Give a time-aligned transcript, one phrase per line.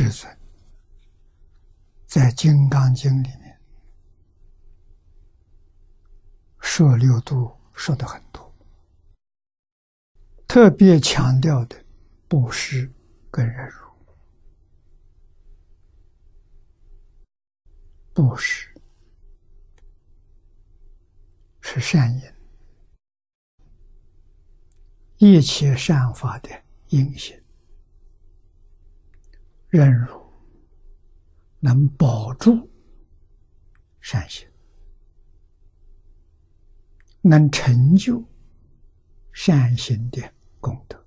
[0.00, 0.38] 世尊
[2.06, 3.60] 在《金刚经》里面
[6.60, 8.54] 说六度说的很多，
[10.46, 11.84] 特别强调的
[12.28, 12.88] 布施
[13.28, 13.88] 跟忍辱。
[18.14, 18.72] 布施
[21.60, 22.22] 是善因，
[25.16, 26.48] 一切善法的
[26.86, 27.36] 因性。
[29.68, 30.18] 忍辱
[31.60, 32.70] 能保住
[34.00, 34.48] 善行，
[37.20, 38.24] 能成就
[39.32, 40.22] 善行的
[40.58, 41.04] 功德，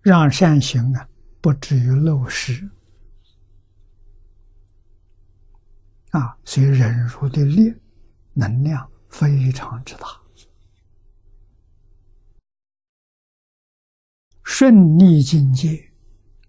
[0.00, 1.06] 让善行啊
[1.42, 2.70] 不至于漏失。
[6.12, 7.74] 啊，所以忍辱的力
[8.32, 10.21] 能量非常之大，
[14.44, 15.92] 顺逆境界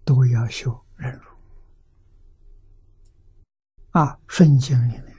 [0.04, 1.22] 都要修忍辱。
[3.90, 5.14] 啊，顺境里面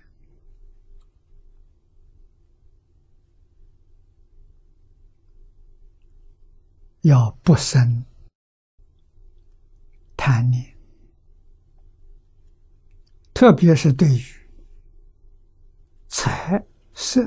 [7.02, 8.06] 要不生
[10.18, 10.76] 贪念。
[13.34, 14.24] 特别是对于
[16.08, 17.22] 财色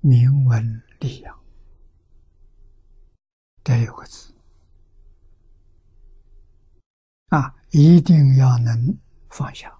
[0.00, 1.44] 名闻利养
[3.64, 4.32] 这六个字
[7.32, 8.94] 啊，一定要能
[9.30, 9.74] 放下。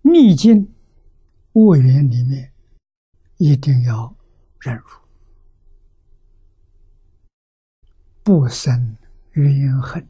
[0.00, 0.74] 逆境
[1.52, 2.50] 恶缘里面，
[3.36, 4.16] 一定要
[4.58, 4.86] 忍辱，
[8.22, 8.96] 不生
[9.32, 10.08] 怨恨。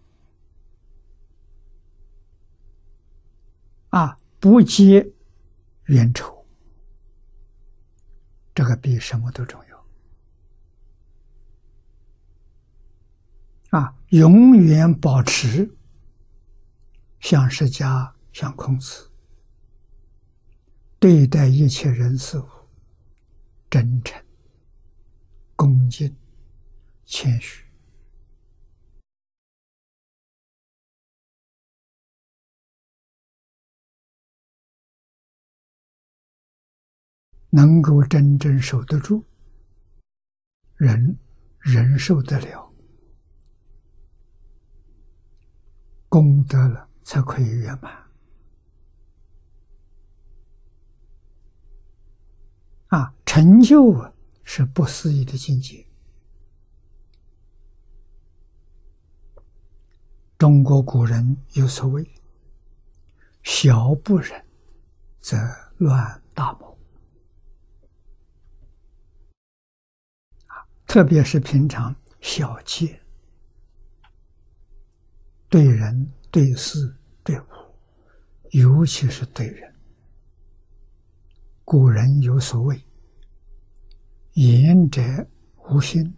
[3.89, 5.05] 啊，不结
[5.87, 6.47] 冤仇，
[8.55, 9.76] 这个比什么都重要。
[13.77, 15.77] 啊，永远保持
[17.21, 19.11] 像释迦、像孔子
[20.99, 22.49] 对待一切人事物
[23.69, 24.19] 真诚、
[25.55, 26.17] 恭敬、
[27.05, 27.63] 谦虚。
[37.51, 39.23] 能够真正守得住，
[40.77, 41.19] 人
[41.59, 42.66] 忍受得了，
[46.17, 47.93] 功德了才可以圆满。
[52.87, 54.11] 啊，成就啊
[54.43, 55.87] 是不思议的境界。
[60.39, 62.11] 中国古人有所谓
[63.45, 64.43] ：“小不忍，
[65.21, 65.37] 则
[65.77, 66.79] 乱大谋。”
[70.89, 72.99] 特别是平常小气，
[75.49, 77.45] 对人、对事、对物，
[78.51, 79.75] 尤其是对人。
[81.65, 82.81] 古人有所谓
[84.35, 85.03] ：“言者
[85.71, 86.17] 无心，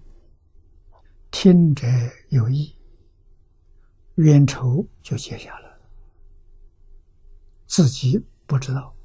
[1.31, 1.87] 听者
[2.31, 2.75] 有意。”
[4.17, 5.79] 冤仇就结下了，
[7.67, 8.97] 自己不知道。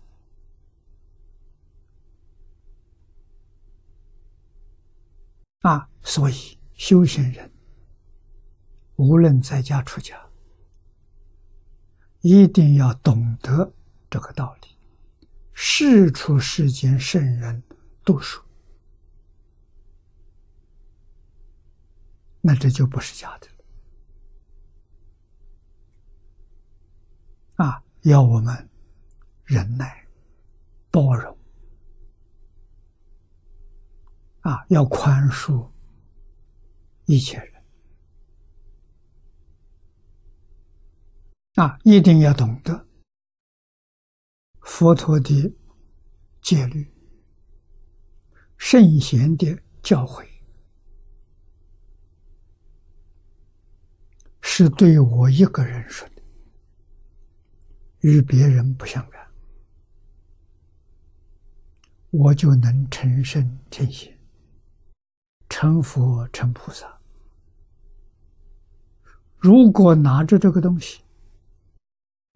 [5.59, 7.52] 啊，所以修行人
[8.95, 10.29] 无论在家出家，
[12.21, 13.73] 一定要懂得
[14.09, 14.67] 这个道理。
[15.53, 17.63] 世出世间圣人
[18.03, 18.41] 读书，
[22.41, 23.47] 那这就不是假的
[27.55, 28.69] 啊，要我们
[29.43, 30.07] 忍耐、
[30.89, 31.37] 包容。
[34.41, 35.69] 啊，要宽恕
[37.05, 37.52] 一切人
[41.63, 42.85] 啊，一定要懂得
[44.63, 45.55] 佛陀的
[46.41, 46.93] 戒律、
[48.57, 50.27] 圣贤的教诲，
[54.41, 56.21] 是对我一个人说的，
[58.01, 59.25] 与别人不相干，
[62.09, 64.11] 我就能成圣成贤。
[65.47, 66.99] 成佛成菩萨，
[69.37, 71.02] 如果拿着这个东西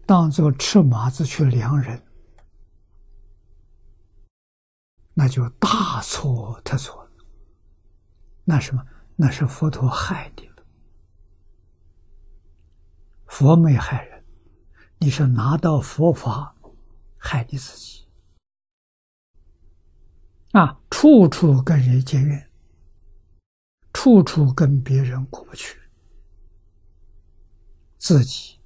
[0.08, 2.02] 当做尺码子去量人，
[5.12, 7.10] 那就大错特错了。
[8.42, 8.82] 那什么？
[9.16, 10.64] 那是佛陀害你了。
[13.26, 14.24] 佛没害人，
[14.96, 16.56] 你是拿到佛法
[17.18, 18.08] 害你自己
[20.52, 20.80] 啊！
[20.88, 22.50] 处处跟人结怨。
[23.92, 25.78] 处处跟别人过不去，
[27.98, 28.57] 自己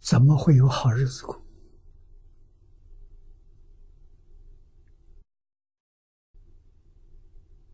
[0.00, 1.40] 怎么会有好日子过？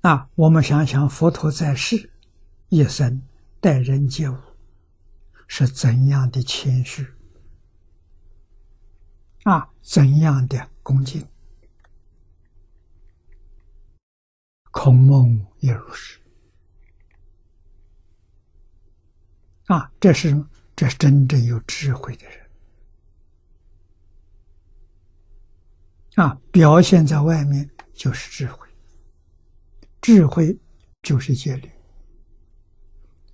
[0.02, 2.12] 啊，我们想想佛陀在世
[2.68, 3.22] 一生
[3.60, 4.36] 待人接物
[5.48, 7.06] 是怎样的谦虚
[9.44, 11.26] 啊，怎样的恭敬？
[14.70, 16.20] 孔孟也如是。
[19.66, 20.44] 啊，这是
[20.76, 22.38] 这是真正有智慧的人
[26.16, 26.38] 啊！
[26.52, 28.68] 表现在外面就是智慧，
[30.00, 30.56] 智慧
[31.02, 31.70] 就是戒律，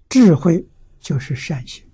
[0.08, 0.64] 智慧
[1.00, 1.84] 就是善行。